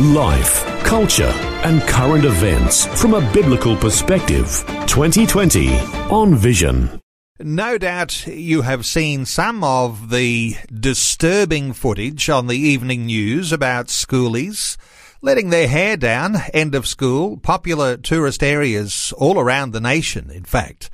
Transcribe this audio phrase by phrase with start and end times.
[0.00, 1.32] Life, culture,
[1.64, 4.64] and current events from a biblical perspective.
[4.86, 5.76] 2020
[6.10, 7.00] on Vision.
[7.40, 13.88] No doubt you have seen some of the disturbing footage on the evening news about
[13.88, 14.76] schoolies
[15.20, 20.44] letting their hair down, end of school, popular tourist areas all around the nation, in
[20.44, 20.90] fact.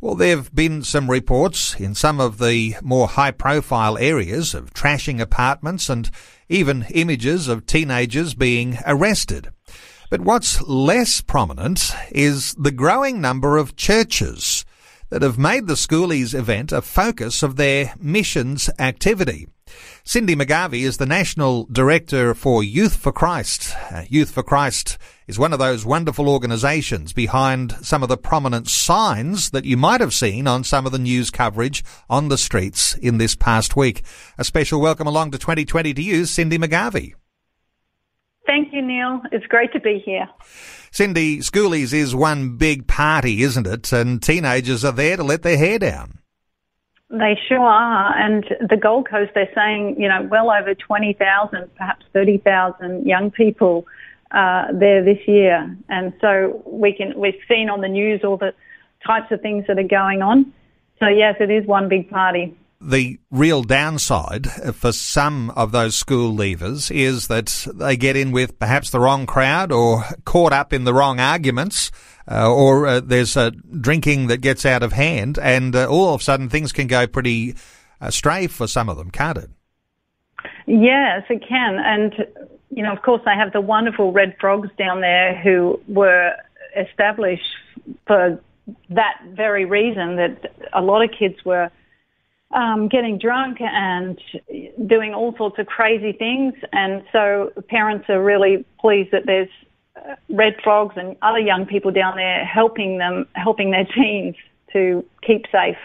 [0.00, 4.74] Well, there have been some reports in some of the more high profile areas of
[4.74, 6.10] trashing apartments and
[6.48, 9.50] even images of teenagers being arrested.
[10.10, 14.64] But what's less prominent is the growing number of churches
[15.10, 19.46] that have made the Schoolies event a focus of their missions activity.
[20.04, 23.74] Cindy McGarvey is the National Director for Youth for Christ.
[23.90, 28.68] Uh, Youth for Christ is one of those wonderful organisations behind some of the prominent
[28.68, 32.94] signs that you might have seen on some of the news coverage on the streets
[32.96, 34.04] in this past week.
[34.36, 37.14] A special welcome along to 2020 to you, Cindy McGarvey.
[38.46, 39.22] Thank you, Neil.
[39.32, 40.28] It's great to be here.
[40.90, 43.92] Cindy, Schoolies is one big party, isn't it?
[43.92, 46.18] And teenagers are there to let their hair down.
[47.18, 48.16] They sure are.
[48.16, 53.86] And the Gold Coast, they're saying, you know, well over 20,000, perhaps 30,000 young people
[54.32, 55.76] uh, there this year.
[55.88, 58.52] And so we can, we've seen on the news all the
[59.06, 60.52] types of things that are going on.
[60.98, 66.34] So yes, it is one big party the real downside for some of those school
[66.34, 70.84] leavers is that they get in with perhaps the wrong crowd or caught up in
[70.84, 71.90] the wrong arguments.
[72.30, 76.22] Uh, or uh, there's uh, drinking that gets out of hand, and uh, all of
[76.22, 77.54] a sudden things can go pretty
[78.00, 79.50] astray for some of them, can't it?
[80.66, 81.78] Yes, it can.
[81.78, 82.14] And,
[82.70, 86.32] you know, of course, they have the wonderful Red Frogs down there who were
[86.76, 87.44] established
[88.06, 88.40] for
[88.88, 91.70] that very reason that a lot of kids were
[92.54, 94.18] um, getting drunk and
[94.86, 96.54] doing all sorts of crazy things.
[96.72, 99.48] And so parents are really pleased that there's
[99.96, 104.36] uh, red frogs and other young people down there helping them, helping their teens
[104.72, 105.76] to keep safe.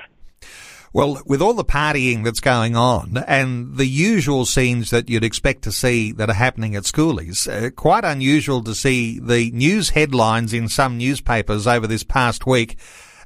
[0.91, 5.62] Well, with all the partying that's going on and the usual scenes that you'd expect
[5.63, 10.52] to see that are happening at schoolies, uh, quite unusual to see the news headlines
[10.52, 12.78] in some newspapers over this past week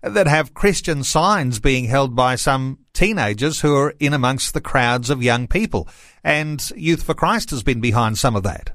[0.04, 5.10] that have Christian signs being held by some teenagers who are in amongst the crowds
[5.10, 5.88] of young people.
[6.24, 8.72] And Youth for Christ has been behind some of that.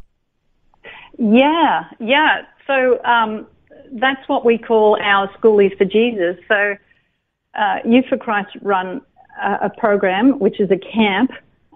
[1.18, 2.42] Yeah, yeah.
[2.66, 3.46] So um,
[3.92, 6.36] that's what we call our Schoolies for Jesus.
[6.48, 6.76] So
[7.54, 9.02] uh, Youth for Christ run
[9.42, 11.30] a, a program, which is a camp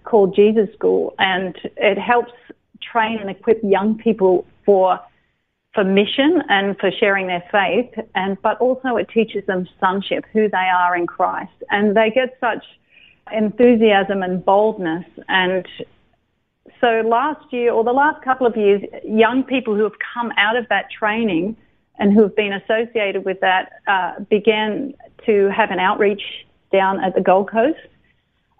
[0.05, 2.33] called Jesus School, and it helps
[2.81, 4.99] train and equip young people for
[5.75, 10.49] for mission and for sharing their faith, and but also it teaches them sonship, who
[10.49, 12.65] they are in Christ, and they get such
[13.33, 15.07] enthusiasm and boldness.
[15.29, 15.67] And
[16.81, 20.57] so last year, or the last couple of years, young people who have come out
[20.57, 21.57] of that training
[21.99, 24.93] and who have been associated with that uh, began
[25.27, 26.23] to have an outreach
[26.73, 27.79] down at the Gold Coast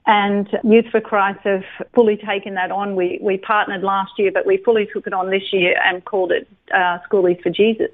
[0.07, 1.63] and Youth for Christ have
[1.95, 2.97] fully taken that on.
[2.97, 6.33] We, we partnered last year, but we fully took it on this year and called
[6.33, 7.91] it uh, Schoolies for Jesus.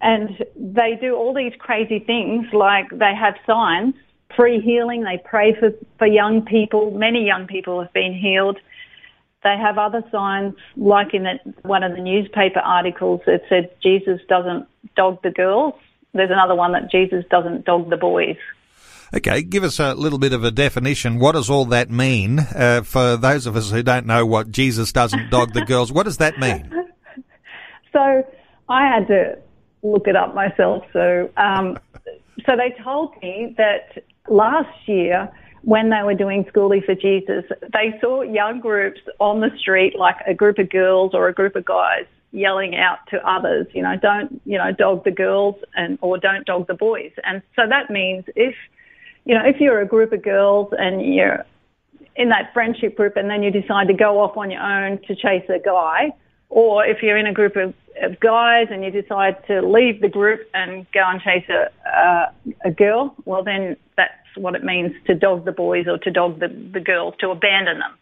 [0.00, 3.94] And they do all these crazy things like they have signs,
[4.36, 6.90] free healing, they pray for, for young people.
[6.90, 8.58] Many young people have been healed.
[9.44, 14.20] They have other signs, like in the, one of the newspaper articles that said Jesus
[14.28, 14.66] doesn't
[14.96, 15.74] dog the girls.
[16.12, 18.36] There's another one that Jesus doesn't dog the boys.
[19.12, 21.18] Okay, give us a little bit of a definition.
[21.18, 24.92] What does all that mean uh, for those of us who don't know what Jesus
[24.92, 25.92] doesn't dog the girls?
[25.92, 26.70] What does that mean?
[27.92, 28.26] So
[28.68, 29.38] I had to
[29.84, 30.82] look it up myself.
[30.92, 31.78] So, um,
[32.44, 35.30] so they told me that last year
[35.62, 40.16] when they were doing Schoolie for Jesus, they saw young groups on the street, like
[40.26, 43.94] a group of girls or a group of guys yelling out to others, you know,
[43.96, 47.12] don't, you know, dog the girls and, or don't dog the boys.
[47.22, 48.54] And so that means if
[49.24, 51.44] you know, if you're a group of girls and you're
[52.16, 55.14] in that friendship group and then you decide to go off on your own to
[55.16, 56.12] chase a guy,
[56.50, 60.08] or if you're in a group of, of guys and you decide to leave the
[60.08, 62.30] group and go and chase a, uh,
[62.64, 66.40] a girl, well then that's what it means to dog the boys or to dog
[66.40, 67.92] the, the girls, to abandon them.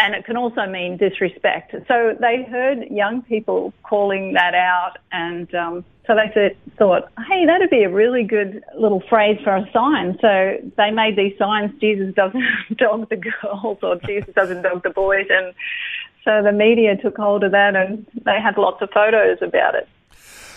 [0.00, 1.74] And it can also mean disrespect.
[1.86, 7.44] So they heard young people calling that out, and um, so they th- thought, hey,
[7.44, 10.18] that'd be a really good little phrase for a sign.
[10.22, 12.42] So they made these signs: Jesus doesn't
[12.76, 15.54] dog the girls, or Jesus doesn't dog the boys, and
[16.24, 19.86] so the media took hold of that, and they had lots of photos about it.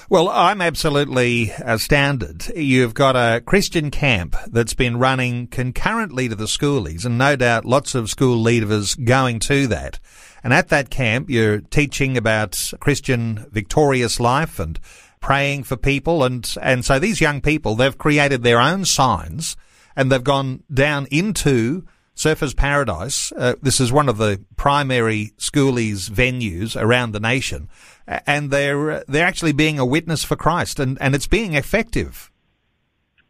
[0.10, 2.52] Well, I'm absolutely uh, astounded.
[2.56, 7.64] You've got a Christian camp that's been running concurrently to the schoolies, and no doubt
[7.64, 10.00] lots of school leaders going to that.
[10.44, 14.78] And at that camp, you're teaching about Christian victorious life and
[15.22, 16.26] praying for people.
[16.26, 19.56] And, and so these young people, they've created their own signs
[19.96, 21.86] and they've gone down into
[22.16, 23.32] Surfers Paradise.
[23.36, 27.70] Uh, this is one of the primary schoolies venues around the nation
[28.08, 32.32] and they're they're actually being a witness for Christ, and, and it's being effective.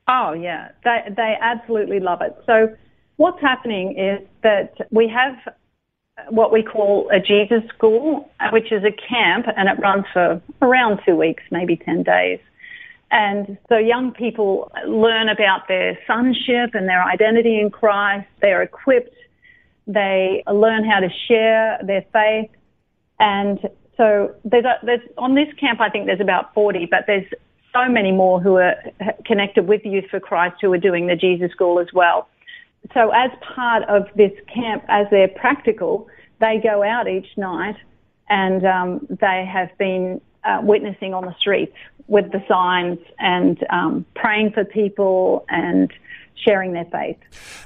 [0.07, 2.35] Oh yeah, they they absolutely love it.
[2.45, 2.75] So
[3.17, 5.35] what's happening is that we have
[6.29, 11.01] what we call a Jesus school, which is a camp, and it runs for around
[11.05, 12.39] two weeks, maybe ten days.
[13.13, 18.27] And so young people learn about their sonship and their identity in Christ.
[18.41, 19.15] They're equipped.
[19.85, 22.49] They learn how to share their faith.
[23.19, 23.59] And
[23.97, 27.27] so there's, a, there's on this camp, I think there's about 40, but there's
[27.71, 28.77] so many more who are
[29.27, 32.27] connected with Youth for Christ who are doing the Jesus School as well.
[32.95, 36.07] So as part of this camp, as they're practical,
[36.39, 37.75] they go out each night
[38.27, 41.75] and um, they have been uh, witnessing on the streets
[42.07, 45.91] with the signs and um, praying for people and
[46.35, 47.17] sharing their faith.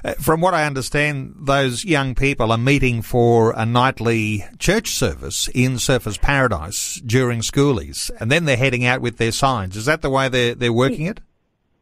[0.04, 5.48] Uh, from what I understand, those young people are meeting for a nightly church service
[5.54, 9.76] in Surfers Paradise during schoolies, and then they're heading out with their signs.
[9.76, 11.20] Is that the way they're, they're working it?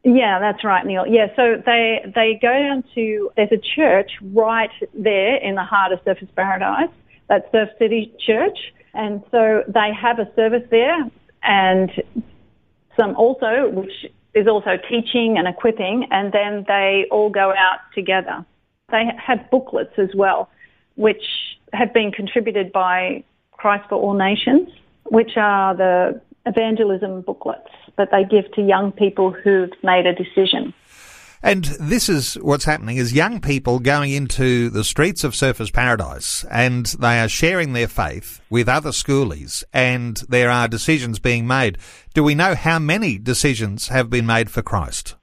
[0.05, 1.05] Yeah, that's right, Neil.
[1.05, 5.91] Yeah, so they they go down to there's a church right there in the heart
[5.91, 6.91] of Surfers Paradise.
[7.29, 8.57] That's Surf City Church,
[8.97, 11.11] and so they have a service there,
[11.43, 11.91] and
[12.99, 18.45] some also which is also teaching and equipping, and then they all go out together.
[18.91, 20.51] They have booklets as well,
[20.97, 21.25] which
[21.73, 24.69] have been contributed by Christ for All Nations,
[25.05, 30.73] which are the evangelism booklets that they give to young people who've made a decision.
[31.43, 36.45] And this is what's happening is young people going into the streets of Surfers Paradise
[36.51, 41.79] and they are sharing their faith with other schoolies and there are decisions being made.
[42.15, 45.15] Do we know how many decisions have been made for Christ?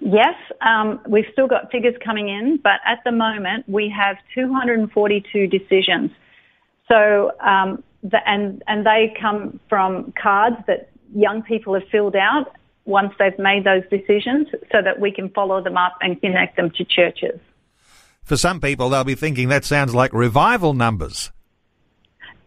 [0.00, 5.46] Yes, um, we've still got figures coming in, but at the moment we have 242
[5.46, 6.10] decisions.
[6.88, 12.52] So, um, the, and and they come from cards that young people have filled out
[12.86, 16.70] once they've made those decisions so that we can follow them up and connect them
[16.70, 17.38] to churches.
[18.22, 21.30] For some people, they'll be thinking that sounds like revival numbers.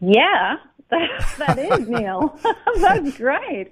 [0.02, 0.58] Yeah,
[0.90, 2.38] that, that is, Neil.
[2.80, 3.72] That's great.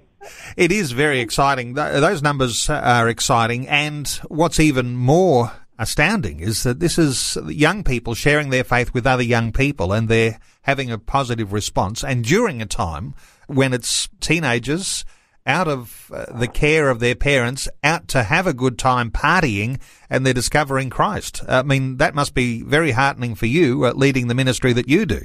[0.56, 1.74] It is very exciting.
[1.74, 3.68] Those numbers uh, are exciting.
[3.68, 9.06] And what's even more astounding is that this is young people sharing their faith with
[9.06, 12.02] other young people and they're having a positive response.
[12.02, 13.14] And during a time
[13.46, 15.04] when it's teenagers
[15.48, 19.80] out of uh, the care of their parents, out to have a good time partying,
[20.08, 21.42] and they're discovering Christ.
[21.48, 25.06] I mean, that must be very heartening for you, uh, leading the ministry that you
[25.06, 25.22] do.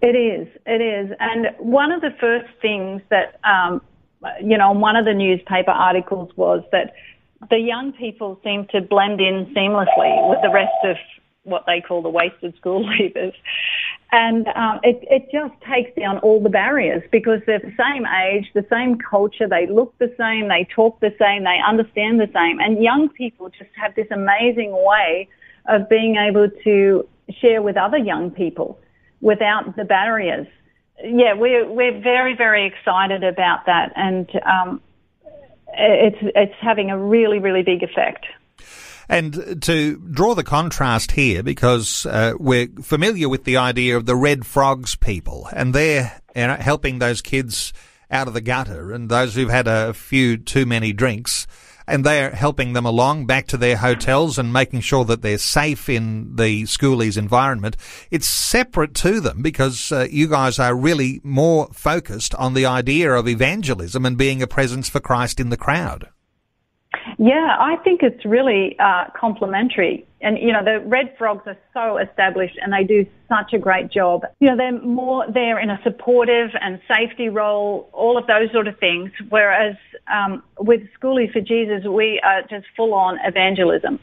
[0.00, 0.48] It is.
[0.64, 1.14] It is.
[1.18, 3.82] And one of the first things that, um,
[4.42, 6.94] you know, one of the newspaper articles was that
[7.50, 10.96] the young people seem to blend in seamlessly with the rest of
[11.44, 13.34] what they call the wasted school leavers.
[14.12, 18.50] And um, it, it just takes down all the barriers because they're the same age,
[18.54, 22.60] the same culture, they look the same, they talk the same, they understand the same.
[22.60, 25.28] And young people just have this amazing way
[25.66, 27.08] of being able to
[27.40, 28.78] share with other young people
[29.20, 30.46] without the barriers.
[31.02, 33.92] Yeah, we're, we're very, very excited about that.
[33.96, 34.80] And um,
[35.72, 38.26] it's, it's having a really, really big effect.
[39.08, 44.16] And to draw the contrast here, because uh, we're familiar with the idea of the
[44.16, 47.72] red frogs people, and they're you know, helping those kids
[48.10, 51.46] out of the gutter and those who've had a few too many drinks.
[51.86, 55.90] And they're helping them along back to their hotels and making sure that they're safe
[55.90, 57.76] in the schoolies environment.
[58.10, 63.12] It's separate to them because uh, you guys are really more focused on the idea
[63.12, 66.08] of evangelism and being a presence for Christ in the crowd.
[67.18, 70.06] Yeah, I think it's really uh, complementary.
[70.20, 73.90] And, you know, the red frogs are so established and they do such a great
[73.90, 74.24] job.
[74.40, 78.68] You know, they're more there in a supportive and safety role, all of those sort
[78.68, 79.10] of things.
[79.28, 79.76] Whereas
[80.12, 83.98] um, with Schoolies for Jesus, we are just full on evangelism.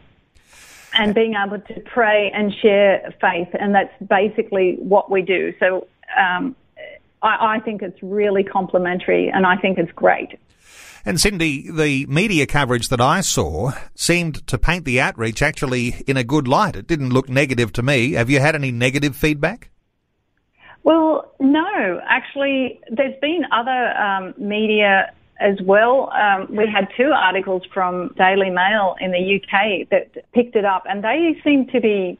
[0.94, 3.48] and being able to pray and share faith.
[3.60, 5.54] And that's basically what we do.
[5.60, 6.56] So um,
[7.22, 10.38] I, I think it's really complementary and I think it's great.
[11.06, 16.18] And Cindy, the media coverage that I saw seemed to paint the outreach actually in
[16.18, 16.76] a good light.
[16.76, 18.14] It didn't look negative to me.
[18.14, 19.72] Have you had any negative feedback?
[20.84, 22.02] Well, no.
[22.08, 26.12] Actually, there's been other um, media as well.
[26.12, 30.84] Um, we had two articles from Daily Mail in the UK that picked it up,
[30.88, 32.20] and they seem to be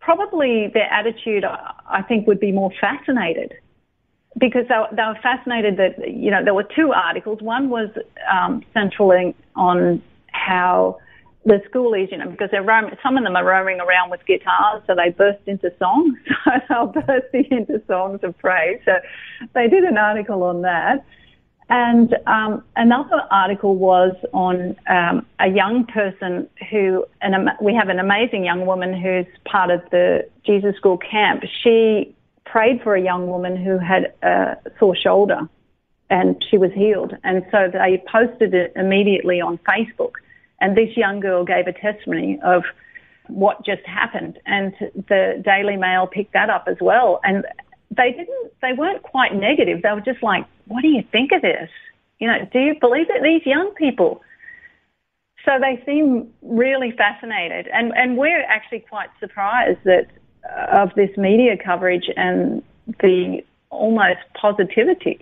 [0.00, 3.54] probably their attitude, I think, would be more fascinated
[4.38, 7.40] because they, they were fascinated that, you know, there were two articles.
[7.42, 7.90] One was
[8.30, 10.98] um, centraling on how
[11.44, 14.82] the schoolies, you know, because they're roaming, some of them are roaming around with guitars,
[14.86, 16.16] so they burst into songs.
[16.68, 18.80] So they're bursting into songs of praise.
[18.84, 18.92] So
[19.54, 21.04] they did an article on that.
[21.68, 28.00] And um, another article was on um, a young person who, and we have an
[28.00, 31.44] amazing young woman who's part of the Jesus School camp.
[31.62, 32.14] She
[32.50, 35.48] prayed for a young woman who had a sore shoulder
[36.10, 37.16] and she was healed.
[37.22, 40.12] And so they posted it immediately on Facebook.
[40.60, 42.64] And this young girl gave a testimony of
[43.28, 44.38] what just happened.
[44.44, 47.20] And the Daily Mail picked that up as well.
[47.22, 47.44] And
[47.96, 49.82] they didn't, they weren't quite negative.
[49.82, 51.70] They were just like, what do you think of this?
[52.18, 53.22] You know, do you believe it?
[53.22, 54.20] These young people.
[55.44, 57.68] So they seem really fascinated.
[57.72, 60.08] And, and we're actually quite surprised that
[60.72, 62.62] of this media coverage and
[63.00, 65.20] the almost positivity.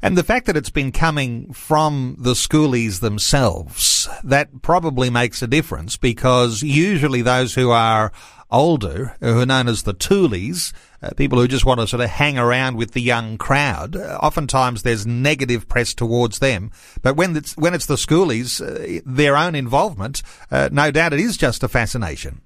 [0.00, 5.48] And the fact that it's been coming from the schoolies themselves, that probably makes a
[5.48, 8.12] difference because usually those who are
[8.50, 12.10] older, who are known as the toolies, uh, people who just want to sort of
[12.10, 16.70] hang around with the young crowd, uh, oftentimes there's negative press towards them.
[17.02, 21.20] But when it's, when it's the schoolies, uh, their own involvement, uh, no doubt it
[21.20, 22.40] is just a fascination.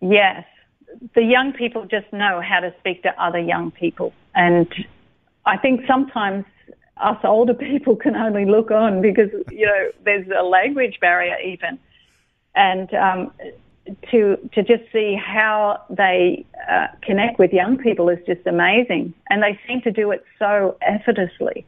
[0.00, 0.44] Yes.
[1.14, 4.12] The young people just know how to speak to other young people.
[4.34, 4.72] And
[5.44, 6.44] I think sometimes
[6.96, 11.78] us older people can only look on because, you know, there's a language barrier even.
[12.54, 13.32] And um,
[14.10, 19.14] to, to just see how they uh, connect with young people is just amazing.
[19.30, 21.64] And they seem to do it so effortlessly.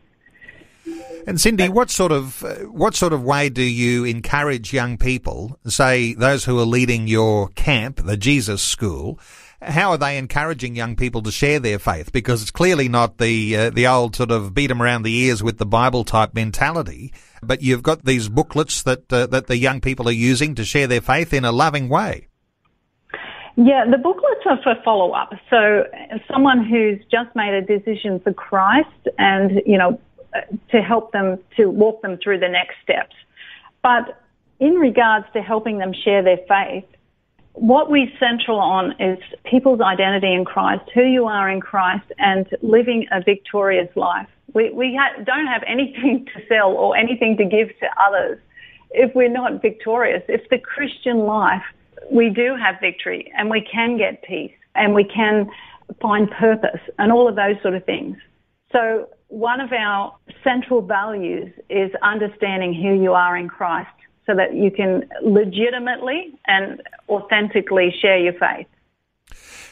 [1.26, 6.14] And Cindy, what sort of what sort of way do you encourage young people, say
[6.14, 9.18] those who are leading your camp, the Jesus School?
[9.62, 12.12] How are they encouraging young people to share their faith?
[12.12, 15.42] Because it's clearly not the uh, the old sort of beat them around the ears
[15.42, 17.12] with the Bible type mentality.
[17.42, 20.87] But you've got these booklets that uh, that the young people are using to share
[20.87, 22.28] their faith in a loving way.
[23.56, 25.35] Yeah, the booklets are for follow up.
[25.50, 25.85] So
[26.32, 30.00] someone who's just made a decision for Christ and, you know,
[30.71, 33.15] to help them to walk them through the next steps.
[33.83, 34.23] But
[34.59, 36.85] in regards to helping them share their faith,
[37.55, 42.47] what we central on is people's identity in Christ, who you are in Christ, and
[42.63, 44.29] living a victorious life.
[44.55, 48.39] We, we ha- don't have anything to sell or anything to give to others
[48.91, 50.23] if we're not victorious.
[50.29, 51.63] If the Christian life,
[52.11, 55.51] we do have victory and we can get peace and we can
[56.01, 58.17] find purpose and all of those sort of things.
[58.73, 63.91] So one of our central values is understanding who you are in Christ
[64.27, 68.67] so that you can legitimately and authentically share your faith.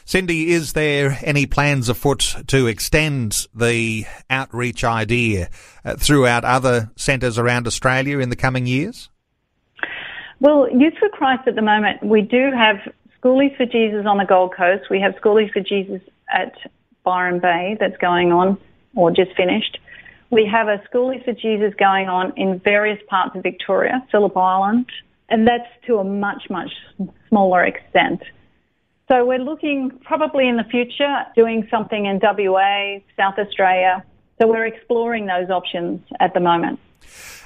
[0.05, 5.49] Cindy, is there any plans afoot to extend the outreach idea
[5.85, 9.09] uh, throughout other centres around Australia in the coming years?
[10.39, 12.77] Well, Youth for Christ at the moment, we do have
[13.21, 14.89] Schoolies for Jesus on the Gold Coast.
[14.89, 16.01] We have Schoolies for Jesus
[16.33, 16.55] at
[17.03, 18.57] Byron Bay that's going on
[18.95, 19.79] or just finished.
[20.31, 24.85] We have a Schoolies for Jesus going on in various parts of Victoria, Phillip Island,
[25.29, 26.71] and that's to a much, much
[27.29, 28.21] smaller extent.
[29.11, 34.03] So we're looking probably in the future doing something in WA, South Australia.
[34.39, 36.79] So we're exploring those options at the moment.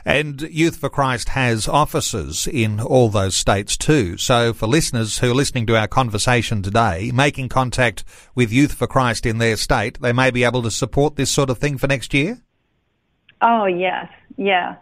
[0.05, 4.17] And Youth for Christ has offices in all those states too.
[4.17, 8.03] So for listeners who are listening to our conversation today, making contact
[8.35, 11.49] with Youth for Christ in their state, they may be able to support this sort
[11.49, 12.41] of thing for next year?
[13.41, 14.07] Oh, yes.
[14.37, 14.75] Yeah.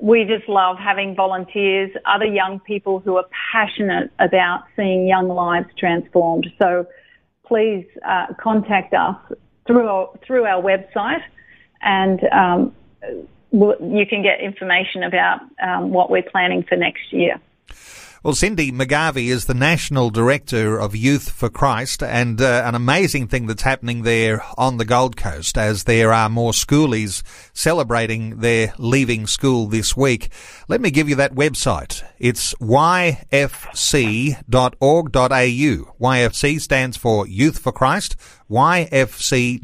[0.00, 5.68] We just love having volunteers, other young people who are passionate about seeing young lives
[5.76, 6.46] transformed.
[6.60, 6.86] So
[7.46, 9.16] please uh, contact us
[9.66, 11.22] through our, through our website
[11.82, 12.74] and um,
[13.52, 17.40] you can get information about um, what we're planning for next year.
[18.24, 23.26] Well, Cindy McGarvey is the National Director of Youth for Christ, and uh, an amazing
[23.26, 28.74] thing that's happening there on the Gold Coast as there are more schoolies celebrating their
[28.78, 30.30] leaving school this week.
[30.68, 32.04] Let me give you that website.
[32.20, 33.16] It's yfc.org.au.
[36.00, 38.14] YFC stands for Youth for Christ
[38.50, 39.60] yfc.org.au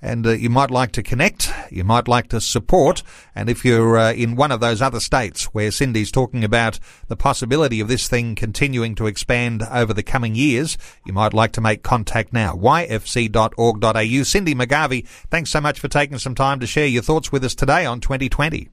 [0.00, 3.02] and uh, you might like to connect, you might like to support,
[3.34, 7.16] and if you're uh, in one of those other states where Cindy's talking about the
[7.16, 11.60] possibility of this thing continuing to expand over the coming years, you might like to
[11.60, 12.54] make contact now.
[12.54, 14.22] yfc.org.au.
[14.22, 17.54] Cindy McGarvey, thanks so much for taking some time to share your thoughts with us
[17.54, 18.68] today on 2020.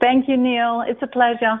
[0.00, 0.84] Thank you, Neil.
[0.86, 1.60] It's a pleasure.